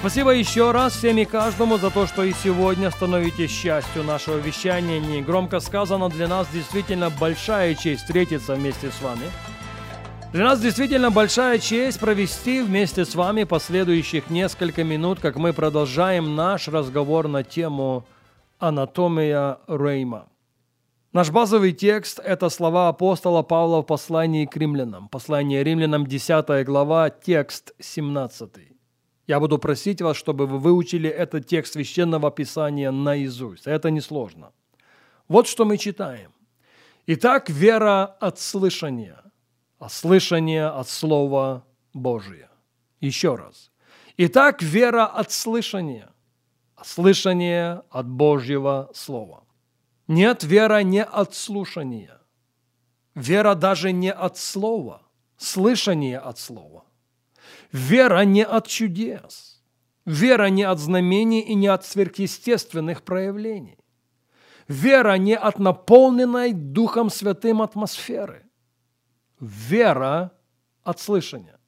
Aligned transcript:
Спасибо 0.00 0.30
еще 0.30 0.70
раз 0.70 0.94
всем 0.94 1.18
и 1.18 1.26
каждому 1.26 1.76
за 1.76 1.90
то, 1.90 2.06
что 2.06 2.24
и 2.24 2.32
сегодня 2.32 2.90
становитесь 2.90 3.50
частью 3.50 4.02
нашего 4.02 4.38
вещания. 4.38 4.98
Не 4.98 5.20
громко 5.20 5.60
сказано, 5.60 6.08
для 6.08 6.26
нас 6.26 6.48
действительно 6.50 7.10
большая 7.10 7.74
честь 7.74 8.04
встретиться 8.04 8.54
вместе 8.54 8.90
с 8.90 9.02
вами. 9.02 9.30
Для 10.32 10.44
нас 10.44 10.58
действительно 10.58 11.10
большая 11.10 11.58
честь 11.58 12.00
провести 12.00 12.62
вместе 12.62 13.04
с 13.04 13.14
вами 13.14 13.44
последующих 13.44 14.30
несколько 14.30 14.84
минут, 14.84 15.20
как 15.20 15.36
мы 15.36 15.52
продолжаем 15.52 16.34
наш 16.34 16.66
разговор 16.68 17.28
на 17.28 17.44
тему 17.44 18.06
«Анатомия 18.58 19.58
Рейма». 19.68 20.28
Наш 21.12 21.30
базовый 21.30 21.72
текст– 21.72 22.20
это 22.24 22.48
слова 22.48 22.88
апостола 22.88 23.42
Павла 23.42 23.82
в 23.82 23.86
послании 23.86 24.46
к 24.46 24.56
римлянам. 24.56 25.10
Послание 25.10 25.62
римлянам, 25.62 26.06
10 26.06 26.64
глава, 26.64 27.10
текст 27.10 27.72
17. 27.78 28.79
Я 29.30 29.38
буду 29.38 29.58
просить 29.58 30.02
вас, 30.02 30.16
чтобы 30.16 30.48
вы 30.48 30.58
выучили 30.58 31.08
этот 31.08 31.46
текст 31.46 31.74
Священного 31.74 32.32
Писания 32.32 32.90
наизусть. 32.90 33.64
Это 33.64 33.88
несложно. 33.88 34.50
Вот 35.28 35.46
что 35.46 35.64
мы 35.64 35.78
читаем. 35.78 36.32
«Итак, 37.06 37.48
вера 37.48 38.06
от 38.06 38.40
слышания, 38.40 39.22
а 39.78 39.88
слышание 39.88 40.66
от 40.66 40.88
Слова 40.88 41.64
Божия». 41.94 42.50
Еще 43.00 43.36
раз. 43.36 43.70
«Итак, 44.16 44.62
вера 44.62 45.06
от 45.06 45.30
слышания, 45.30 46.10
а 46.74 46.84
слышание 46.84 47.82
от 47.88 48.08
Божьего 48.08 48.90
Слова». 48.94 49.44
Нет, 50.08 50.42
вера 50.42 50.82
не 50.82 51.04
от 51.04 51.36
слушания. 51.36 52.18
Вера 53.14 53.54
даже 53.54 53.92
не 53.92 54.10
от 54.10 54.38
слова, 54.38 55.02
слышание 55.36 56.18
от 56.18 56.40
слова. 56.40 56.82
Вера 57.72 58.24
не 58.24 58.44
от 58.44 58.66
чудес. 58.66 59.62
Вера 60.06 60.50
не 60.50 60.64
от 60.64 60.78
знамений 60.78 61.40
и 61.40 61.54
не 61.54 61.68
от 61.68 61.84
сверхъестественных 61.84 63.02
проявлений. 63.02 63.78
Вера 64.68 65.16
не 65.18 65.36
от 65.36 65.58
наполненной 65.58 66.52
Духом 66.52 67.10
Святым 67.10 67.60
атмосферы. 67.62 68.46
Вера 69.40 70.32
от 70.82 71.00
слышания. 71.00 71.58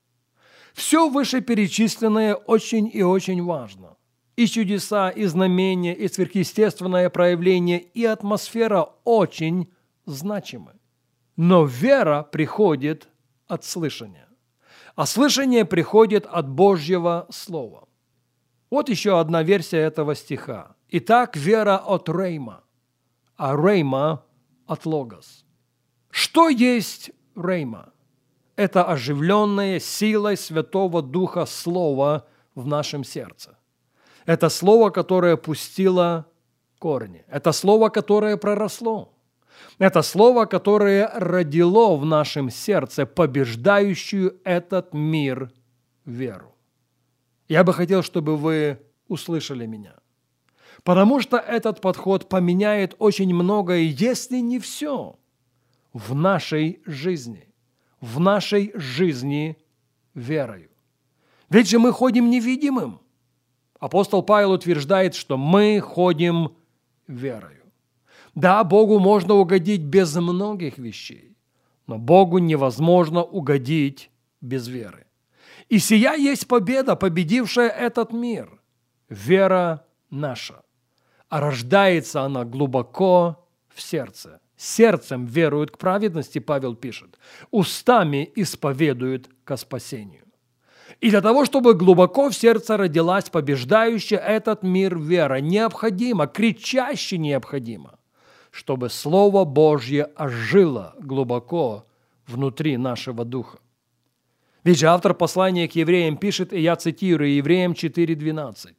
Все 0.72 1.08
вышеперечисленное 1.08 2.34
очень 2.34 2.90
и 2.92 3.02
очень 3.02 3.42
важно 3.42 3.96
и 4.36 4.46
чудеса, 4.46 5.10
и 5.10 5.24
знамения, 5.26 5.94
и 5.94 6.08
сверхъестественное 6.08 7.10
проявление, 7.10 7.80
и 7.80 8.04
атмосфера 8.04 8.88
очень 9.04 9.70
значимы. 10.06 10.72
Но 11.36 11.64
вера 11.64 12.22
приходит 12.22 13.08
от 13.46 13.64
слышания. 13.64 14.28
А 14.94 15.06
слышание 15.06 15.64
приходит 15.64 16.26
от 16.26 16.48
Божьего 16.48 17.26
Слова. 17.30 17.88
Вот 18.70 18.88
еще 18.88 19.18
одна 19.20 19.42
версия 19.42 19.78
этого 19.78 20.14
стиха. 20.14 20.76
Итак, 20.88 21.36
вера 21.36 21.76
от 21.76 22.08
Рейма, 22.08 22.64
а 23.36 23.54
Рейма 23.56 24.24
от 24.66 24.86
Логос. 24.86 25.44
Что 26.10 26.48
есть 26.48 27.10
Рейма? 27.34 27.92
Это 28.56 28.84
оживленное 28.84 29.80
силой 29.80 30.36
Святого 30.36 31.02
Духа 31.02 31.46
Слова 31.46 32.26
в 32.54 32.66
нашем 32.66 33.04
сердце. 33.04 33.56
Это 34.26 34.50
слово, 34.50 34.90
которое 34.90 35.36
пустило 35.36 36.26
корни. 36.78 37.24
Это 37.28 37.52
слово, 37.52 37.88
которое 37.88 38.36
проросло. 38.36 39.12
Это 39.78 40.02
слово, 40.02 40.44
которое 40.44 41.10
родило 41.14 41.96
в 41.96 42.04
нашем 42.04 42.50
сердце 42.50 43.06
побеждающую 43.06 44.40
этот 44.44 44.94
мир 44.94 45.52
веру. 46.04 46.54
Я 47.48 47.64
бы 47.64 47.72
хотел, 47.72 48.02
чтобы 48.02 48.36
вы 48.36 48.78
услышали 49.08 49.66
меня. 49.66 49.94
Потому 50.84 51.20
что 51.20 51.36
этот 51.36 51.80
подход 51.80 52.28
поменяет 52.28 52.94
очень 52.98 53.34
многое, 53.34 53.80
если 53.80 54.38
не 54.38 54.58
все, 54.58 55.18
в 55.92 56.14
нашей 56.14 56.80
жизни. 56.86 57.48
В 58.00 58.18
нашей 58.18 58.72
жизни 58.74 59.56
верою. 60.14 60.70
Ведь 61.50 61.68
же 61.68 61.78
мы 61.78 61.92
ходим 61.92 62.30
невидимым. 62.30 63.00
Апостол 63.78 64.22
Павел 64.22 64.52
утверждает, 64.52 65.14
что 65.14 65.36
мы 65.36 65.80
ходим 65.80 66.56
верою. 67.06 67.61
Да, 68.34 68.64
Богу 68.64 68.98
можно 68.98 69.34
угодить 69.34 69.82
без 69.82 70.14
многих 70.14 70.78
вещей, 70.78 71.36
но 71.86 71.98
Богу 71.98 72.38
невозможно 72.38 73.22
угодить 73.22 74.10
без 74.40 74.68
веры. 74.68 75.06
И 75.68 75.78
сия 75.78 76.14
есть 76.14 76.48
победа, 76.48 76.96
победившая 76.96 77.68
этот 77.68 78.12
мир. 78.12 78.60
Вера 79.08 79.84
наша. 80.10 80.62
А 81.28 81.40
рождается 81.40 82.22
она 82.22 82.44
глубоко 82.44 83.46
в 83.68 83.80
сердце. 83.80 84.40
Сердцем 84.56 85.26
веруют 85.26 85.72
к 85.72 85.78
праведности, 85.78 86.38
Павел 86.38 86.76
пишет. 86.76 87.18
Устами 87.50 88.30
исповедуют 88.36 89.28
ко 89.44 89.56
спасению. 89.56 90.24
И 91.00 91.10
для 91.10 91.20
того, 91.20 91.44
чтобы 91.44 91.74
глубоко 91.74 92.30
в 92.30 92.34
сердце 92.34 92.76
родилась 92.76 93.28
побеждающая 93.28 94.18
этот 94.18 94.62
мир 94.62 94.98
вера, 94.98 95.40
необходимо, 95.40 96.26
кричаще 96.26 97.18
необходимо, 97.18 97.98
чтобы 98.52 98.90
Слово 98.90 99.44
Божье 99.44 100.10
ожило 100.14 100.94
глубоко 101.00 101.86
внутри 102.26 102.76
нашего 102.76 103.24
духа. 103.24 103.58
Ведь 104.62 104.78
же 104.78 104.86
автор 104.86 105.14
послания 105.14 105.66
к 105.66 105.74
евреям 105.74 106.16
пишет, 106.16 106.52
и 106.52 106.60
я 106.60 106.76
цитирую, 106.76 107.34
Евреям 107.34 107.72
4.12. 107.72 108.74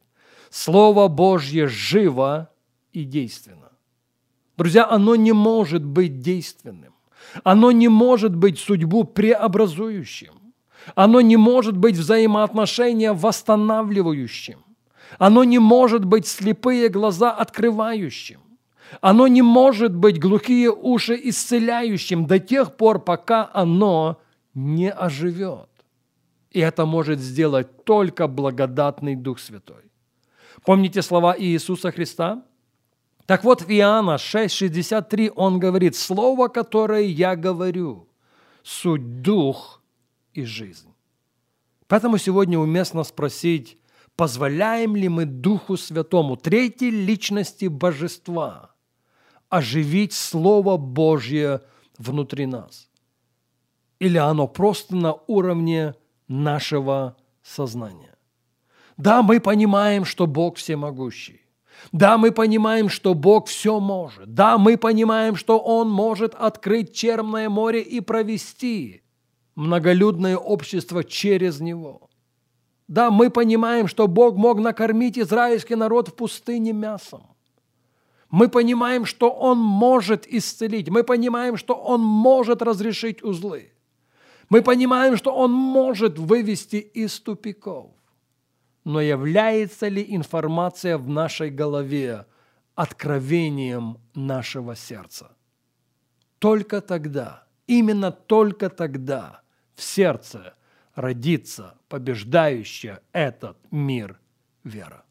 «Слово 0.48 1.08
Божье 1.08 1.66
живо 1.66 2.50
и 2.92 3.04
действенно». 3.04 3.72
Друзья, 4.56 4.88
оно 4.88 5.16
не 5.16 5.32
может 5.32 5.84
быть 5.84 6.20
действенным. 6.20 6.94
Оно 7.42 7.72
не 7.72 7.88
может 7.88 8.34
быть 8.34 8.60
судьбу 8.60 9.02
преобразующим. 9.02 10.34
Оно 10.94 11.20
не 11.20 11.36
может 11.36 11.76
быть 11.76 11.96
взаимоотношения 11.96 13.12
восстанавливающим. 13.12 14.60
Оно 15.18 15.42
не 15.42 15.58
может 15.58 16.04
быть 16.04 16.28
слепые 16.28 16.88
глаза 16.88 17.32
открывающим. 17.32 18.43
Оно 19.00 19.26
не 19.26 19.42
может 19.42 19.94
быть 19.94 20.20
глухие 20.20 20.70
уши 20.70 21.18
исцеляющим 21.22 22.26
до 22.26 22.38
тех 22.38 22.76
пор, 22.76 22.98
пока 22.98 23.50
оно 23.52 24.20
не 24.54 24.90
оживет. 24.90 25.68
И 26.50 26.60
это 26.60 26.86
может 26.86 27.18
сделать 27.18 27.84
только 27.84 28.28
благодатный 28.28 29.16
Дух 29.16 29.38
Святой. 29.38 29.90
Помните 30.64 31.02
слова 31.02 31.34
Иисуса 31.38 31.90
Христа? 31.90 32.44
Так 33.26 33.42
вот, 33.42 33.62
в 33.62 33.70
Иоанна 33.70 34.16
6,63 34.16 35.32
он 35.34 35.58
говорит, 35.58 35.96
«Слово, 35.96 36.48
которое 36.48 37.04
я 37.04 37.36
говорю, 37.36 38.08
суть 38.62 39.22
Дух 39.22 39.82
и 40.32 40.44
жизнь. 40.44 40.92
Поэтому 41.86 42.18
сегодня 42.18 42.58
уместно 42.58 43.04
спросить, 43.04 43.78
позволяем 44.16 44.96
ли 44.96 45.08
мы 45.08 45.26
Духу 45.26 45.76
Святому, 45.76 46.36
третьей 46.36 46.90
личности 46.90 47.66
Божества, 47.66 48.73
оживить 49.48 50.12
Слово 50.12 50.76
Божье 50.76 51.60
внутри 51.98 52.46
нас? 52.46 52.88
Или 53.98 54.18
оно 54.18 54.48
просто 54.48 54.96
на 54.96 55.14
уровне 55.26 55.94
нашего 56.28 57.16
сознания? 57.42 58.16
Да, 58.96 59.22
мы 59.22 59.40
понимаем, 59.40 60.04
что 60.04 60.26
Бог 60.26 60.56
всемогущий. 60.56 61.40
Да, 61.92 62.18
мы 62.18 62.30
понимаем, 62.30 62.88
что 62.88 63.14
Бог 63.14 63.48
все 63.48 63.80
может. 63.80 64.32
Да, 64.32 64.58
мы 64.58 64.76
понимаем, 64.76 65.36
что 65.36 65.58
Он 65.58 65.90
может 65.90 66.34
открыть 66.34 66.94
Черное 66.94 67.48
море 67.48 67.82
и 67.82 68.00
провести 68.00 69.02
многолюдное 69.54 70.36
общество 70.36 71.04
через 71.04 71.60
него. 71.60 72.08
Да, 72.88 73.10
мы 73.10 73.30
понимаем, 73.30 73.88
что 73.88 74.06
Бог 74.08 74.36
мог 74.36 74.58
накормить 74.60 75.18
израильский 75.18 75.74
народ 75.74 76.08
в 76.08 76.14
пустыне 76.14 76.72
мясом. 76.72 77.33
Мы 78.34 78.48
понимаем, 78.48 79.06
что 79.06 79.30
Он 79.30 79.58
может 79.58 80.26
исцелить. 80.26 80.88
Мы 80.88 81.04
понимаем, 81.04 81.56
что 81.56 81.74
Он 81.74 82.00
может 82.00 82.62
разрешить 82.62 83.22
узлы. 83.22 83.70
Мы 84.48 84.60
понимаем, 84.60 85.16
что 85.16 85.32
Он 85.32 85.52
может 85.52 86.18
вывести 86.18 86.78
из 86.78 87.20
тупиков. 87.20 87.92
но 88.82 89.00
является 89.00 89.86
ли 89.86 90.04
информация 90.08 90.98
в 90.98 91.08
нашей 91.08 91.50
голове 91.50 92.26
откровением 92.74 93.98
нашего 94.16 94.74
сердца? 94.74 95.30
Только 96.40 96.80
тогда, 96.80 97.46
именно 97.68 98.10
только 98.10 98.68
тогда 98.68 99.42
в 99.76 99.82
сердце 99.84 100.54
родится 100.96 101.78
побеждающая 101.88 103.00
этот 103.12 103.56
мир 103.70 104.18
вера. 104.64 105.04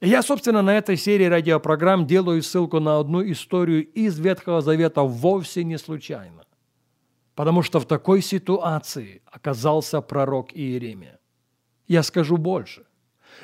Я, 0.00 0.22
собственно, 0.22 0.62
на 0.62 0.78
этой 0.78 0.96
серии 0.96 1.26
радиопрограмм 1.26 2.06
делаю 2.06 2.42
ссылку 2.42 2.80
на 2.80 2.98
одну 2.98 3.22
историю 3.30 3.86
из 3.86 4.18
Ветхого 4.18 4.62
Завета 4.62 5.02
вовсе 5.02 5.62
не 5.62 5.76
случайно. 5.76 6.44
Потому 7.34 7.62
что 7.62 7.80
в 7.80 7.86
такой 7.86 8.22
ситуации 8.22 9.22
оказался 9.26 10.00
пророк 10.00 10.52
Иеремия. 10.54 11.18
Я 11.86 12.02
скажу 12.02 12.38
больше. 12.38 12.86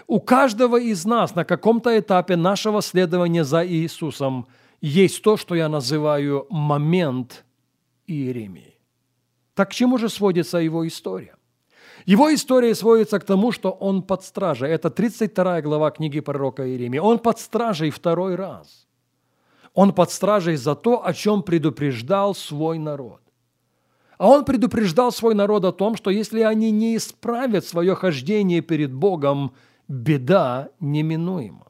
У 0.06 0.18
каждого 0.20 0.80
из 0.80 1.04
нас 1.04 1.34
на 1.34 1.44
каком-то 1.44 1.98
этапе 1.98 2.36
нашего 2.36 2.80
следования 2.80 3.44
за 3.44 3.66
Иисусом 3.66 4.46
есть 4.80 5.22
то, 5.22 5.36
что 5.36 5.54
я 5.54 5.68
называю 5.68 6.46
момент 6.48 7.44
Иеремии. 8.06 8.78
Так 9.54 9.70
к 9.70 9.74
чему 9.74 9.98
же 9.98 10.08
сводится 10.08 10.58
его 10.58 10.86
история? 10.86 11.35
Его 12.06 12.32
история 12.32 12.74
сводится 12.76 13.18
к 13.18 13.24
тому, 13.24 13.50
что 13.50 13.70
он 13.70 14.02
под 14.02 14.22
стражей. 14.22 14.70
Это 14.70 14.90
32 14.90 15.60
глава 15.62 15.90
книги 15.90 16.20
пророка 16.20 16.64
Иеремии. 16.64 17.00
Он 17.00 17.18
под 17.18 17.40
стражей 17.40 17.90
второй 17.90 18.36
раз. 18.36 18.86
Он 19.74 19.92
под 19.92 20.12
стражей 20.12 20.56
за 20.56 20.76
то, 20.76 21.04
о 21.04 21.12
чем 21.12 21.42
предупреждал 21.42 22.34
свой 22.34 22.78
народ. 22.78 23.20
А 24.18 24.28
он 24.28 24.44
предупреждал 24.44 25.10
свой 25.10 25.34
народ 25.34 25.64
о 25.64 25.72
том, 25.72 25.96
что 25.96 26.10
если 26.10 26.42
они 26.42 26.70
не 26.70 26.96
исправят 26.96 27.66
свое 27.66 27.96
хождение 27.96 28.60
перед 28.60 28.94
Богом, 28.94 29.52
беда 29.88 30.68
неминуема. 30.78 31.66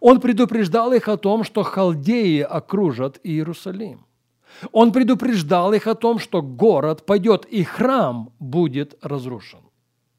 Он 0.00 0.20
предупреждал 0.20 0.92
их 0.94 1.06
о 1.08 1.18
том, 1.18 1.44
что 1.44 1.62
халдеи 1.62 2.40
окружат 2.40 3.20
Иерусалим. 3.22 4.06
Он 4.72 4.92
предупреждал 4.92 5.72
их 5.72 5.86
о 5.86 5.94
том, 5.94 6.18
что 6.18 6.42
город 6.42 7.06
пойдет 7.06 7.46
и 7.46 7.62
храм 7.64 8.32
будет 8.38 8.94
разрушен. 9.02 9.60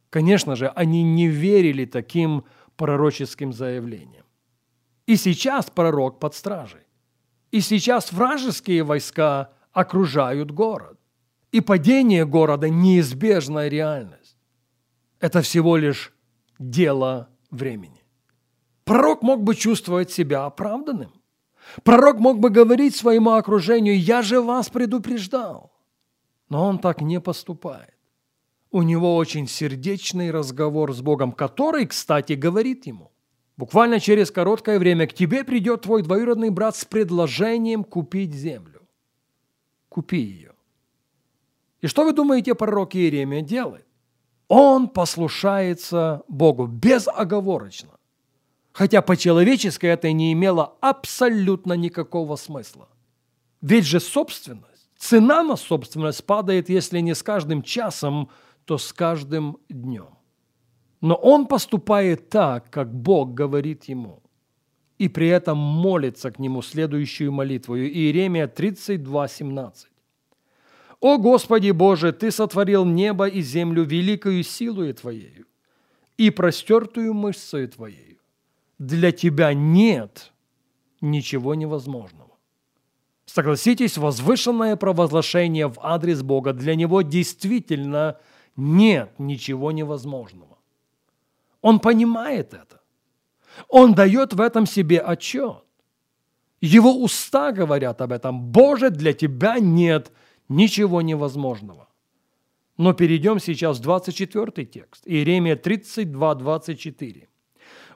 Конечно 0.09 0.55
же, 0.55 0.67
они 0.67 1.03
не 1.03 1.27
верили 1.27 1.85
таким 1.85 2.43
пророческим 2.75 3.53
заявлениям. 3.53 4.25
И 5.05 5.15
сейчас 5.15 5.69
пророк 5.69 6.19
под 6.19 6.35
стражей. 6.35 6.81
И 7.51 7.61
сейчас 7.61 8.11
вражеские 8.11 8.83
войска 8.83 9.51
окружают 9.71 10.51
город. 10.51 10.99
И 11.51 11.61
падение 11.61 12.25
города– 12.25 12.69
неизбежная 12.69 13.67
реальность. 13.67 14.37
Это 15.19 15.41
всего 15.41 15.77
лишь 15.77 16.13
дело 16.59 17.29
времени. 17.51 18.03
Пророк 18.85 19.21
мог 19.21 19.43
бы 19.43 19.55
чувствовать 19.55 20.11
себя 20.11 20.45
оправданным. 20.45 21.11
Пророк 21.83 22.19
мог 22.19 22.39
бы 22.39 22.49
говорить 22.49 22.95
своему 22.95 23.31
окружению, 23.31 23.99
я 23.99 24.21
же 24.21 24.41
вас 24.41 24.69
предупреждал. 24.69 25.71
Но 26.49 26.65
он 26.65 26.79
так 26.79 27.01
не 27.01 27.19
поступает. 27.19 27.93
У 28.71 28.83
него 28.83 29.15
очень 29.15 29.47
сердечный 29.47 30.31
разговор 30.31 30.93
с 30.93 31.01
Богом, 31.01 31.31
который, 31.31 31.85
кстати, 31.85 32.33
говорит 32.33 32.85
ему, 32.87 33.11
буквально 33.57 33.99
через 33.99 34.31
короткое 34.31 34.79
время 34.79 35.07
к 35.07 35.13
тебе 35.13 35.43
придет 35.43 35.81
твой 35.81 36.03
двоюродный 36.03 36.49
брат 36.49 36.75
с 36.75 36.85
предложением 36.85 37.83
купить 37.83 38.33
землю. 38.33 38.81
Купи 39.89 40.19
ее. 40.19 40.53
И 41.81 41.87
что 41.87 42.05
вы 42.05 42.13
думаете, 42.13 42.55
пророк 42.55 42.95
Иеремия 42.95 43.41
делает? 43.41 43.85
Он 44.47 44.87
послушается 44.87 46.23
Богу 46.27 46.67
безоговорочно. 46.67 47.91
Хотя 48.73 49.01
по-человечески 49.01 49.85
это 49.85 50.11
не 50.11 50.31
имело 50.33 50.75
абсолютно 50.79 51.73
никакого 51.73 52.35
смысла. 52.35 52.87
Ведь 53.61 53.85
же 53.85 53.99
собственность, 53.99 54.89
цена 54.97 55.43
на 55.43 55.55
собственность 55.55 56.25
падает, 56.25 56.69
если 56.69 56.99
не 56.99 57.13
с 57.13 57.21
каждым 57.21 57.61
часом, 57.63 58.29
то 58.65 58.77
с 58.77 58.93
каждым 58.93 59.57
днем. 59.69 60.17
Но 61.01 61.15
он 61.15 61.47
поступает 61.47 62.29
так, 62.29 62.69
как 62.69 62.93
Бог 62.93 63.33
говорит 63.33 63.85
ему, 63.85 64.23
и 64.97 65.09
при 65.09 65.27
этом 65.27 65.57
молится 65.57 66.31
к 66.31 66.39
нему 66.39 66.61
следующую 66.61 67.31
молитву. 67.31 67.75
Иеремия 67.75 68.47
32, 68.47 69.27
17. 69.27 69.87
«О 70.99 71.17
Господи 71.17 71.71
Боже, 71.71 72.11
Ты 72.13 72.29
сотворил 72.29 72.85
небо 72.85 73.27
и 73.27 73.41
землю 73.41 73.83
великою 73.83 74.43
силою 74.43 74.93
Твоею 74.93 75.47
и 76.17 76.29
простертую 76.29 77.15
мышцею 77.15 77.67
Твоей 77.67 78.10
для 78.81 79.11
тебя 79.11 79.53
нет 79.53 80.31
ничего 81.01 81.53
невозможного. 81.53 82.31
Согласитесь, 83.25 83.97
возвышенное 83.97 84.75
провозглашение 84.75 85.67
в 85.67 85.79
адрес 85.81 86.23
Бога 86.23 86.51
для 86.53 86.73
него 86.75 87.03
действительно 87.03 88.17
нет 88.55 89.11
ничего 89.19 89.71
невозможного. 89.71 90.57
Он 91.61 91.79
понимает 91.79 92.55
это. 92.55 92.81
Он 93.69 93.93
дает 93.93 94.33
в 94.33 94.41
этом 94.41 94.65
себе 94.65 94.99
отчет. 94.99 95.63
Его 96.59 97.03
уста 97.03 97.51
говорят 97.51 98.01
об 98.01 98.11
этом. 98.11 98.41
Боже, 98.41 98.89
для 98.89 99.13
тебя 99.13 99.59
нет 99.59 100.11
ничего 100.49 101.03
невозможного. 101.03 101.87
Но 102.77 102.93
перейдем 102.93 103.39
сейчас 103.39 103.77
в 103.77 103.81
24 103.81 104.65
текст. 104.65 105.03
Иеремия 105.05 105.55
32, 105.55 106.35
24. 106.35 107.30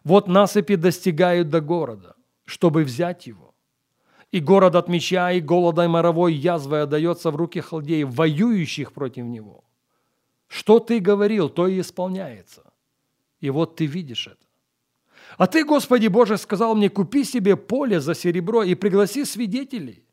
Вот 0.06 0.28
насыпи 0.28 0.76
достигают 0.76 1.50
до 1.50 1.62
города, 1.62 2.16
чтобы 2.46 2.84
взять 2.84 3.28
его. 3.28 3.56
И 4.32 4.40
город 4.40 4.76
от 4.76 4.88
меча 4.88 5.32
и 5.32 5.42
голода 5.42 5.84
и 5.84 5.88
моровой 5.88 6.34
язвой 6.34 6.84
отдается 6.84 7.32
в 7.32 7.36
руки 7.36 7.60
халдеев, 7.60 8.14
воюющих 8.14 8.94
против 8.94 9.26
него. 9.26 9.64
Что 10.48 10.80
ты 10.80 11.00
говорил, 11.00 11.50
то 11.50 11.68
и 11.68 11.80
исполняется. 11.80 12.72
И 13.40 13.50
вот 13.50 13.76
ты 13.76 13.88
видишь 13.88 14.28
это. 14.28 14.46
А 15.38 15.48
ты, 15.48 15.66
Господи 15.66 16.08
Боже, 16.08 16.38
сказал 16.38 16.76
мне, 16.76 16.90
купи 16.90 17.24
себе 17.24 17.56
поле 17.56 18.00
за 18.00 18.14
серебро 18.14 18.64
и 18.64 18.76
пригласи 18.76 19.26
свидетелей, 19.26 20.06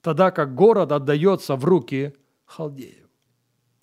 тогда 0.00 0.32
как 0.32 0.56
город 0.56 0.90
отдается 0.90 1.54
в 1.54 1.64
руки 1.64 2.14
халдеев. 2.46 3.08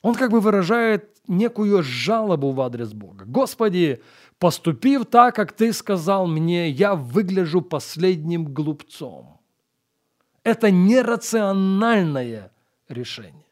Он 0.02 0.14
как 0.14 0.32
бы 0.32 0.42
выражает 0.42 1.13
некую 1.28 1.84
жалобу 1.84 2.52
в 2.52 2.62
адрес 2.62 2.94
Бога. 2.94 3.26
Господи, 3.26 4.02
Поступив 4.44 5.06
так, 5.06 5.36
как 5.36 5.54
ты 5.54 5.72
сказал 5.72 6.28
мне, 6.28 6.70
я 6.70 6.96
выгляжу 6.96 7.62
последним 7.62 8.54
глупцом. 8.54 9.40
Это 10.44 10.70
нерациональное 10.70 12.52
решение. 12.90 13.46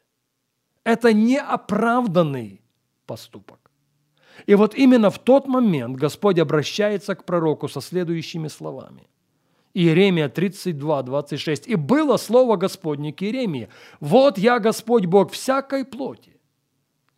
Это 0.84 1.14
неоправданный 1.14 2.60
поступок. 3.06 3.72
И 4.46 4.56
вот 4.56 4.76
именно 4.76 5.10
в 5.10 5.20
тот 5.20 5.48
момент 5.48 5.96
Господь 5.96 6.40
обращается 6.40 7.16
к 7.16 7.24
пророку 7.24 7.70
со 7.70 7.80
следующими 7.80 8.50
словами. 8.50 9.08
Иеремия 9.74 10.28
32, 10.28 11.04
26. 11.04 11.68
«И 11.68 11.76
было 11.76 12.18
слово 12.18 12.58
Господне 12.58 13.14
к 13.14 13.24
Иеремии, 13.24 13.70
вот 14.02 14.38
я, 14.38 14.60
Господь 14.60 15.06
Бог, 15.06 15.32
всякой 15.32 15.86
плоти. 15.86 16.41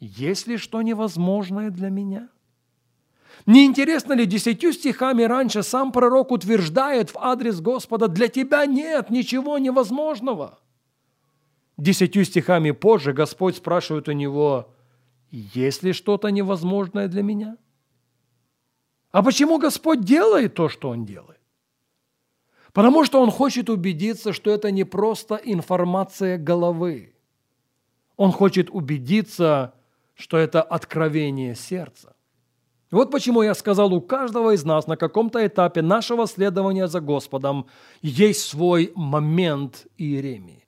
Есть 0.06 0.48
ли 0.48 0.58
что 0.58 0.82
невозможное 0.82 1.70
для 1.70 1.90
меня?» 1.90 2.30
Не 3.46 3.66
интересно 3.66 4.14
ли 4.14 4.26
десятью 4.26 4.74
стихами 4.74 5.24
раньше 5.24 5.64
сам 5.64 5.92
пророк 5.92 6.32
утверждает 6.32 7.10
в 7.12 7.18
адрес 7.18 7.62
Господа, 7.62 8.08
для 8.08 8.28
тебя 8.28 8.66
нет 8.66 9.10
ничего 9.10 9.58
невозможного? 9.58 10.60
Десятью 11.78 12.26
стихами 12.26 12.72
позже 12.72 13.14
Господь 13.14 13.58
спрашивает 13.58 14.08
у 14.08 14.12
него, 14.12 14.70
есть 15.32 15.84
ли 15.84 15.94
что-то 15.94 16.30
невозможное 16.30 17.08
для 17.08 17.24
меня? 17.24 17.58
А 19.12 19.24
почему 19.24 19.58
Господь 19.58 20.02
делает 20.02 20.54
то, 20.54 20.70
что 20.70 20.90
Он 20.90 21.06
делает? 21.06 21.42
Потому 22.72 23.04
что 23.04 23.22
Он 23.22 23.32
хочет 23.32 23.70
убедиться, 23.70 24.32
что 24.32 24.52
это 24.52 24.70
не 24.70 24.84
просто 24.84 25.36
информация 25.36 26.38
головы. 26.38 27.14
Он 28.16 28.32
хочет 28.32 28.70
убедиться, 28.70 29.74
что 30.15 30.38
это 30.38 30.62
откровение 30.62 31.55
сердца. 31.55 32.15
Вот 32.91 33.10
почему 33.10 33.41
я 33.41 33.55
сказал, 33.55 33.91
у 33.93 34.01
каждого 34.01 34.53
из 34.53 34.63
нас 34.63 34.86
на 34.86 34.98
каком-то 34.98 35.46
этапе 35.46 35.82
нашего 35.82 36.27
следования 36.27 36.88
за 36.88 37.00
Господом 37.00 37.65
есть 38.03 38.41
свой 38.41 38.91
момент 38.96 39.88
Иеремии. 39.98 40.67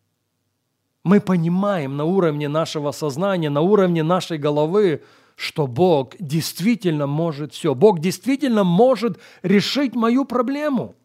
Мы 1.04 1.22
понимаем 1.22 1.98
на 1.98 2.06
уровне 2.06 2.48
нашего 2.48 2.92
сознания, 2.92 3.52
на 3.52 3.62
уровне 3.62 4.02
нашей 4.02 4.40
головы, 4.40 5.04
что 5.36 5.68
Бог 5.68 6.16
действительно 6.20 7.06
может 7.06 7.54
все. 7.54 7.76
Бог 7.76 8.00
действительно 8.00 8.64
может 8.64 9.20
решить 9.44 9.94
мою 9.94 10.26
проблему. 10.26 10.96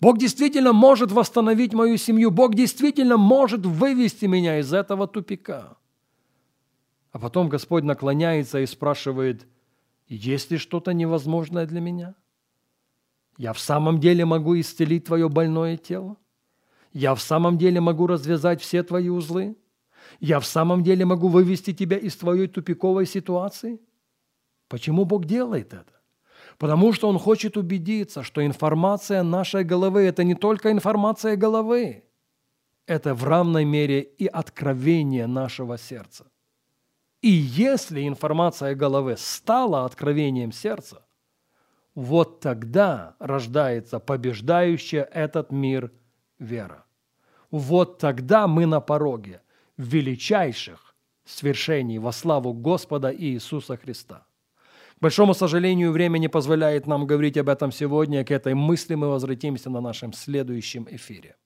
Бог 0.00 0.18
действительно 0.18 0.74
может 0.74 1.12
восстановить 1.12 1.72
мою 1.72 1.96
семью. 1.96 2.30
Бог 2.30 2.54
действительно 2.54 3.16
может 3.16 3.64
вывести 3.64 4.26
меня 4.26 4.58
из 4.58 4.74
этого 4.74 5.06
тупика. 5.06 5.78
А 7.12 7.18
потом 7.18 7.48
Господь 7.48 7.84
наклоняется 7.84 8.58
и 8.60 8.66
спрашивает– 8.66 9.46
Есть 10.08 10.50
ли 10.50 10.58
что-то 10.58 10.92
невозможное 10.92 11.66
для 11.66 11.80
меня? 11.80 12.14
Я 13.38 13.52
в 13.52 13.58
самом 13.58 13.98
деле 13.98 14.24
могу 14.24 14.58
исцелить 14.60 15.04
твое 15.06 15.28
больное 15.28 15.76
тело? 15.76 16.16
Я 16.92 17.14
в 17.14 17.22
самом 17.22 17.56
деле 17.56 17.80
могу 17.80 18.06
развязать 18.06 18.60
все 18.60 18.82
твои 18.82 19.08
узлы? 19.08 19.56
Я 20.20 20.38
в 20.38 20.44
самом 20.44 20.82
деле 20.82 21.04
могу 21.06 21.28
вывести 21.28 21.72
тебя 21.72 21.96
из 21.96 22.16
твоей 22.16 22.46
тупиковой 22.46 23.06
ситуации? 23.06 23.80
Почему 24.68 25.04
Бог 25.04 25.24
делает 25.24 25.72
это? 25.72 25.92
Потому 26.58 26.92
что 26.92 27.08
Он 27.08 27.18
хочет 27.18 27.56
убедиться, 27.56 28.22
что 28.22 28.44
информация 28.44 29.22
нашей 29.22 29.64
головы– 29.64 30.02
это 30.02 30.24
не 30.24 30.34
только 30.34 30.70
информация 30.70 31.36
головы, 31.36 32.04
это 32.86 33.14
в 33.14 33.24
равной 33.24 33.64
мере 33.64 34.02
и 34.02 34.26
откровение 34.26 35.26
нашего 35.26 35.78
сердца. 35.78 36.26
И 37.22 37.30
если 37.30 38.06
информация 38.06 38.74
головы 38.74 39.16
стала 39.16 39.84
откровением 39.84 40.50
сердца, 40.50 41.06
вот 41.94 42.40
тогда 42.40 43.14
рождается 43.20 44.00
побеждающая 44.00 45.04
этот 45.04 45.52
мир 45.52 45.92
вера. 46.40 46.84
Вот 47.50 47.98
тогда 47.98 48.48
мы 48.48 48.66
на 48.66 48.80
пороге 48.80 49.40
величайших 49.76 50.96
свершений 51.24 51.98
во 51.98 52.10
славу 52.10 52.52
Господа 52.52 53.14
Иисуса 53.14 53.76
Христа. 53.76 54.26
К 54.96 55.02
большому 55.02 55.34
сожалению, 55.34 55.92
время 55.92 56.18
не 56.18 56.28
позволяет 56.28 56.86
нам 56.86 57.06
говорить 57.06 57.36
об 57.36 57.48
этом 57.48 57.70
сегодня. 57.70 58.24
К 58.24 58.32
этой 58.32 58.54
мысли 58.54 58.94
мы 58.96 59.08
возвратимся 59.08 59.70
на 59.70 59.80
нашем 59.80 60.12
следующем 60.12 60.88
эфире. 60.90 61.36